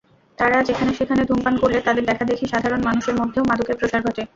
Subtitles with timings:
[0.37, 4.21] তাঁরা যেখানে–সেখানে ধূমপান করলে, তাঁদের দেখাদেখি সাধারণ মানুষের মধ্যেও মাদকের প্রসার ঘটে।